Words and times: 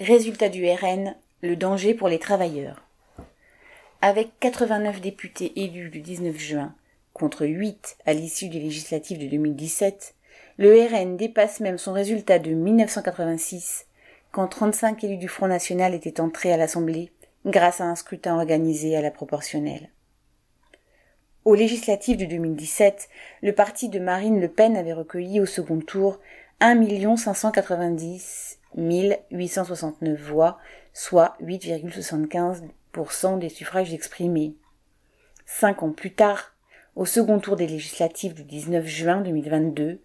Résultat 0.00 0.48
du 0.48 0.68
RN, 0.68 1.14
le 1.40 1.54
danger 1.54 1.94
pour 1.94 2.08
les 2.08 2.18
travailleurs. 2.18 2.82
Avec 4.02 4.28
89 4.40 5.00
députés 5.00 5.52
élus 5.54 5.88
le 5.88 6.00
19 6.00 6.36
juin, 6.36 6.74
contre 7.12 7.46
8 7.46 7.98
à 8.04 8.12
l'issue 8.12 8.48
des 8.48 8.58
législatives 8.58 9.18
de 9.18 9.28
2017, 9.28 10.16
le 10.58 10.84
RN 10.84 11.16
dépasse 11.16 11.60
même 11.60 11.78
son 11.78 11.92
résultat 11.92 12.40
de 12.40 12.50
1986, 12.50 13.86
quand 14.32 14.48
35 14.48 15.04
élus 15.04 15.16
du 15.16 15.28
Front 15.28 15.46
National 15.46 15.94
étaient 15.94 16.20
entrés 16.20 16.52
à 16.52 16.56
l'Assemblée 16.56 17.12
grâce 17.46 17.80
à 17.80 17.84
un 17.84 17.94
scrutin 17.94 18.34
organisé 18.34 18.96
à 18.96 19.00
la 19.00 19.12
proportionnelle. 19.12 19.90
Aux 21.44 21.54
législatives 21.54 22.16
de 22.16 22.24
2017, 22.24 23.08
le 23.42 23.52
parti 23.52 23.88
de 23.88 24.00
Marine 24.00 24.40
Le 24.40 24.48
Pen 24.48 24.76
avait 24.76 24.92
recueilli 24.92 25.38
au 25.38 25.46
second 25.46 25.78
tour 25.78 26.18
1 26.58 27.16
590 27.16 28.58
869 28.76 30.20
voix, 30.20 30.58
soit 30.92 31.36
8,75% 31.40 33.38
des 33.38 33.48
suffrages 33.48 33.94
exprimés. 33.94 34.54
Cinq 35.46 35.82
ans 35.82 35.92
plus 35.92 36.12
tard, 36.12 36.54
au 36.96 37.06
second 37.06 37.40
tour 37.40 37.56
des 37.56 37.66
législatives 37.66 38.34
du 38.34 38.44
19 38.44 38.86
juin 38.86 39.20
2022, 39.20 40.00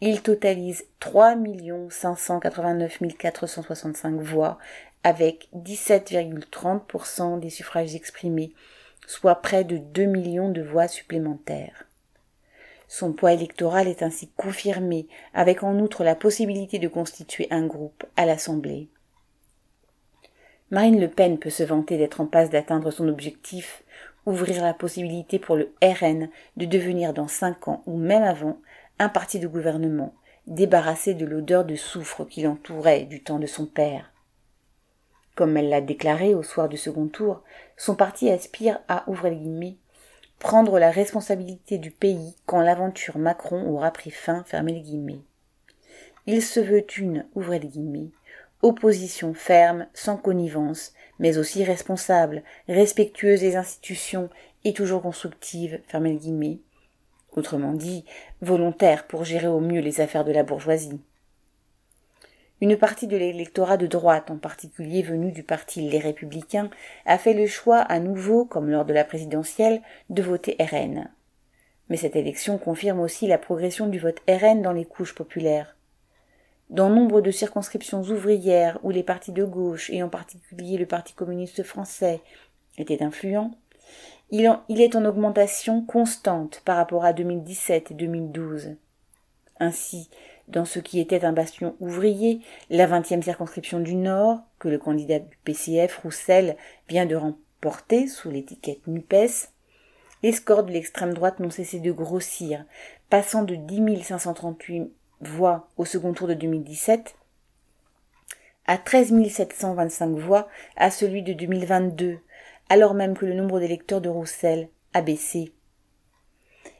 il 0.00 0.20
totalise 0.22 0.84
3 1.00 1.36
589 1.90 2.98
465 3.18 4.20
voix 4.20 4.58
avec 5.02 5.48
17,30% 5.54 7.40
des 7.40 7.50
suffrages 7.50 7.94
exprimés, 7.94 8.52
soit 9.06 9.36
près 9.36 9.64
de 9.64 9.76
2 9.78 10.04
millions 10.04 10.50
de 10.50 10.62
voix 10.62 10.88
supplémentaires. 10.88 11.86
Son 12.88 13.12
poids 13.12 13.32
électoral 13.32 13.88
est 13.88 14.02
ainsi 14.02 14.30
confirmé, 14.36 15.06
avec 15.32 15.62
en 15.62 15.78
outre 15.78 16.04
la 16.04 16.14
possibilité 16.14 16.78
de 16.78 16.88
constituer 16.88 17.48
un 17.50 17.66
groupe 17.66 18.04
à 18.16 18.26
l'Assemblée. 18.26 18.88
Marine 20.70 21.00
Le 21.00 21.08
Pen 21.08 21.38
peut 21.38 21.50
se 21.50 21.62
vanter 21.62 21.98
d'être 21.98 22.20
en 22.20 22.26
passe 22.26 22.50
d'atteindre 22.50 22.90
son 22.90 23.08
objectif, 23.08 23.84
ouvrir 24.26 24.62
la 24.62 24.74
possibilité 24.74 25.38
pour 25.38 25.56
le 25.56 25.72
RN 25.82 26.28
de 26.56 26.64
devenir 26.64 27.12
dans 27.12 27.28
cinq 27.28 27.68
ans 27.68 27.82
ou 27.86 27.96
même 27.96 28.22
avant 28.22 28.58
un 28.98 29.08
parti 29.08 29.38
de 29.38 29.48
gouvernement, 29.48 30.14
débarrassé 30.46 31.14
de 31.14 31.26
l'odeur 31.26 31.64
de 31.64 31.74
soufre 31.74 32.24
qui 32.24 32.42
l'entourait 32.42 33.04
du 33.04 33.22
temps 33.22 33.38
de 33.38 33.46
son 33.46 33.66
père. 33.66 34.12
Comme 35.34 35.56
elle 35.56 35.68
l'a 35.68 35.80
déclaré 35.80 36.34
au 36.34 36.42
soir 36.42 36.68
du 36.68 36.76
second 36.76 37.08
tour, 37.08 37.42
son 37.76 37.96
parti 37.96 38.30
aspire 38.30 38.78
à, 38.88 39.08
ouvrir 39.08 39.32
les 39.32 39.38
guillemets, 39.38 39.76
prendre 40.38 40.78
la 40.78 40.90
responsabilité 40.90 41.78
du 41.78 41.90
pays 41.90 42.34
quand 42.46 42.60
l'aventure 42.60 43.18
Macron 43.18 43.66
aura 43.68 43.90
pris 43.90 44.10
fin, 44.10 44.44
fermez 44.44 44.72
les. 44.72 45.20
Il 46.26 46.42
se 46.42 46.60
veut 46.60 46.84
une, 46.96 47.26
ouvrez 47.34 47.58
les 47.58 47.68
guillemets, 47.68 48.10
opposition 48.62 49.34
ferme, 49.34 49.86
sans 49.92 50.16
connivence, 50.16 50.92
mais 51.18 51.38
aussi 51.38 51.64
responsable, 51.64 52.42
respectueuse 52.68 53.40
des 53.40 53.56
institutions 53.56 54.30
et 54.64 54.72
toujours 54.72 55.02
constructive, 55.02 55.80
fermez 55.86 56.18
les. 56.18 56.60
Autrement 57.36 57.72
dit, 57.72 58.04
volontaire 58.40 59.06
pour 59.06 59.24
gérer 59.24 59.48
au 59.48 59.60
mieux 59.60 59.80
les 59.80 60.00
affaires 60.00 60.24
de 60.24 60.32
la 60.32 60.44
bourgeoisie. 60.44 61.00
Une 62.60 62.76
partie 62.76 63.08
de 63.08 63.16
l'électorat 63.16 63.76
de 63.76 63.86
droite, 63.86 64.30
en 64.30 64.36
particulier 64.36 65.02
venu 65.02 65.32
du 65.32 65.42
parti 65.42 65.88
Les 65.88 65.98
Républicains, 65.98 66.70
a 67.04 67.18
fait 67.18 67.34
le 67.34 67.46
choix 67.46 67.78
à 67.78 67.98
nouveau, 67.98 68.44
comme 68.44 68.70
lors 68.70 68.84
de 68.84 68.94
la 68.94 69.04
présidentielle, 69.04 69.82
de 70.08 70.22
voter 70.22 70.56
RN. 70.60 71.08
Mais 71.88 71.96
cette 71.96 72.16
élection 72.16 72.56
confirme 72.58 73.00
aussi 73.00 73.26
la 73.26 73.38
progression 73.38 73.88
du 73.88 73.98
vote 73.98 74.22
RN 74.28 74.62
dans 74.62 74.72
les 74.72 74.84
couches 74.84 75.14
populaires. 75.14 75.76
Dans 76.70 76.88
nombre 76.88 77.20
de 77.20 77.30
circonscriptions 77.30 78.02
ouvrières 78.02 78.78
où 78.82 78.90
les 78.90 79.02
partis 79.02 79.32
de 79.32 79.44
gauche, 79.44 79.90
et 79.90 80.02
en 80.02 80.08
particulier 80.08 80.78
le 80.78 80.86
Parti 80.86 81.12
communiste 81.12 81.62
français, 81.62 82.20
étaient 82.78 83.02
influents, 83.02 83.50
il, 84.30 84.50
il 84.68 84.80
est 84.80 84.96
en 84.96 85.04
augmentation 85.04 85.82
constante 85.82 86.62
par 86.64 86.76
rapport 86.76 87.04
à 87.04 87.12
2017 87.12 87.90
et 87.90 87.94
2012. 87.94 88.76
Ainsi, 89.60 90.08
dans 90.48 90.64
ce 90.64 90.78
qui 90.78 91.00
était 91.00 91.24
un 91.24 91.32
bastion 91.32 91.76
ouvrier, 91.80 92.40
la 92.70 92.86
vingtième 92.86 93.22
circonscription 93.22 93.80
du 93.80 93.94
Nord, 93.94 94.40
que 94.58 94.68
le 94.68 94.78
candidat 94.78 95.18
du 95.18 95.36
PCF, 95.44 95.98
Roussel, 96.02 96.56
vient 96.88 97.06
de 97.06 97.16
remporter 97.16 98.06
sous 98.06 98.30
l'étiquette 98.30 98.86
NUPES, 98.86 99.50
les 100.22 100.32
scores 100.32 100.64
de 100.64 100.72
l'extrême 100.72 101.12
droite 101.12 101.38
n'ont 101.38 101.50
cessé 101.50 101.80
de 101.80 101.92
grossir, 101.92 102.64
passant 103.10 103.42
de 103.42 103.56
10 103.56 104.02
538 104.02 104.90
voix 105.20 105.68
au 105.76 105.84
second 105.84 106.14
tour 106.14 106.28
de 106.28 106.34
2017 106.34 107.14
à 108.66 108.78
13 108.78 109.28
725 109.28 110.16
voix 110.16 110.48
à 110.76 110.90
celui 110.90 111.22
de 111.22 111.34
2022, 111.34 112.18
alors 112.70 112.94
même 112.94 113.16
que 113.16 113.26
le 113.26 113.34
nombre 113.34 113.60
d'électeurs 113.60 114.00
de 114.00 114.08
Roussel 114.08 114.70
a 114.94 115.02
baissé 115.02 115.52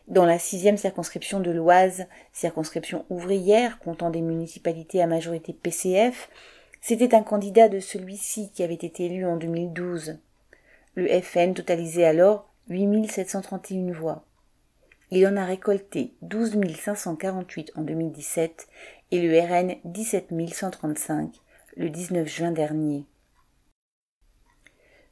dans 0.09 0.27
la 0.27 0.39
sixième 0.39 0.77
circonscription 0.77 1.41
de 1.41 1.51
l'Oise, 1.51 2.07
circonscription 2.33 3.07
ouvrière 3.09 3.79
comptant 3.79 4.11
des 4.11 4.21
municipalités 4.21 5.01
à 5.01 5.07
majorité 5.07 5.53
PCF, 5.53 6.29
c'était 6.81 7.15
un 7.15 7.23
candidat 7.23 7.71
de 7.71 7.81
celui-ci 7.81 8.51
qui 8.53 8.63
avait 8.63 8.75
été 8.75 9.07
élu 9.07 9.25
en 9.25 9.37
2012. 9.37 10.19
Le 10.95 11.09
FN 11.23 11.55
totalisait 11.55 12.05
alors 12.05 12.51
8731 12.69 13.93
voix. 13.93 14.25
Il 15.11 15.27
en 15.27 15.37
a 15.37 15.45
récolté 15.45 16.13
12 16.23 16.59
548 16.77 17.73
en 17.77 17.83
2017 17.83 18.69
et 19.11 19.21
le 19.21 19.39
RN 19.41 19.77
17 19.85 20.29
135 20.53 21.33
le 21.77 21.89
19 21.89 22.29
juin 22.29 22.51
dernier. 22.51 23.07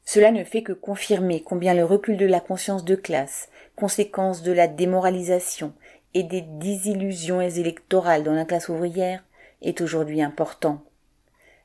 Cela 0.04 0.30
ne 0.30 0.44
fait 0.44 0.62
que 0.62 0.72
confirmer 0.72 1.42
combien 1.42 1.74
le 1.74 1.84
recul 1.84 2.16
de 2.16 2.26
la 2.26 2.40
conscience 2.40 2.84
de 2.84 2.96
classe, 2.96 3.48
conséquence 3.76 4.42
de 4.42 4.52
la 4.52 4.66
démoralisation 4.66 5.72
et 6.14 6.22
des 6.22 6.42
désillusions 6.42 7.40
électorales 7.40 8.24
dans 8.24 8.34
la 8.34 8.44
classe 8.44 8.68
ouvrière, 8.68 9.24
est 9.62 9.80
aujourd'hui 9.80 10.22
important. 10.22 10.82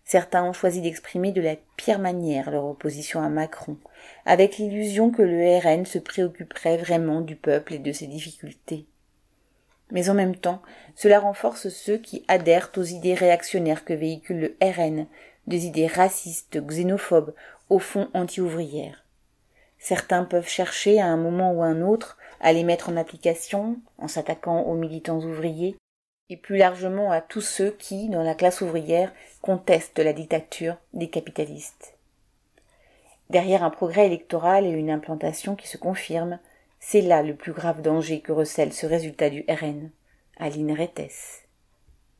Certains 0.05 0.45
ont 0.45 0.53
choisi 0.53 0.81
d'exprimer 0.81 1.33
de 1.33 1.41
la 1.41 1.57
pire 1.75 1.99
manière 1.99 2.49
leur 2.49 2.63
opposition 2.63 3.21
à 3.21 3.27
Macron, 3.27 3.77
avec 4.25 4.57
l'illusion 4.57 5.11
que 5.11 5.21
le 5.21 5.57
RN 5.57 5.85
se 5.85 5.99
préoccuperait 5.99 6.77
vraiment 6.77 7.19
du 7.19 7.35
peuple 7.35 7.73
et 7.73 7.79
de 7.79 7.91
ses 7.91 8.07
difficultés. 8.07 8.85
Mais 9.91 10.09
en 10.09 10.13
même 10.13 10.35
temps, 10.35 10.61
cela 10.95 11.19
renforce 11.19 11.67
ceux 11.69 11.97
qui 11.97 12.23
adhèrent 12.29 12.71
aux 12.77 12.83
idées 12.83 13.15
réactionnaires 13.15 13.83
que 13.83 13.93
véhicule 13.93 14.39
le 14.39 14.57
RN, 14.61 15.07
des 15.47 15.65
idées 15.65 15.87
racistes, 15.87 16.57
xénophobes 16.57 17.33
au 17.69 17.79
fond 17.79 18.09
anti-ouvrières. 18.13 19.03
Certains 19.79 20.23
peuvent 20.23 20.47
chercher 20.47 20.99
à 20.99 21.07
un 21.07 21.17
moment 21.17 21.51
ou 21.51 21.63
un 21.63 21.81
autre 21.81 22.17
à 22.39 22.53
les 22.53 22.63
mettre 22.63 22.89
en 22.89 22.97
application 22.97 23.79
en 23.97 24.07
s'attaquant 24.07 24.61
aux 24.61 24.75
militants 24.75 25.19
ouvriers 25.19 25.75
et 26.29 26.37
plus 26.37 26.57
largement 26.57 27.11
à 27.11 27.21
tous 27.21 27.41
ceux 27.41 27.71
qui, 27.71 28.09
dans 28.09 28.23
la 28.23 28.35
classe 28.35 28.61
ouvrière, 28.61 29.13
contestent 29.41 29.99
la 29.99 30.13
dictature 30.13 30.75
des 30.93 31.09
capitalistes. 31.09 31.95
Derrière 33.29 33.63
un 33.63 33.69
progrès 33.69 34.05
électoral 34.05 34.65
et 34.65 34.71
une 34.71 34.89
implantation 34.89 35.55
qui 35.55 35.67
se 35.67 35.77
confirment, 35.77 36.39
c'est 36.79 37.01
là 37.01 37.23
le 37.23 37.35
plus 37.35 37.53
grave 37.53 37.81
danger 37.81 38.21
que 38.21 38.31
recèle 38.31 38.73
ce 38.73 38.85
résultat 38.85 39.29
du 39.29 39.45
RN. 39.47 39.89
Aline 40.37 40.71
Rettes. 40.71 41.46